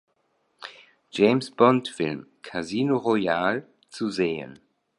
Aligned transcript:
James-Bond-Film 1.11 2.25
"Casino 2.41 2.97
Royale" 2.97 3.67
zu 3.89 4.09
sehen. 4.09 4.57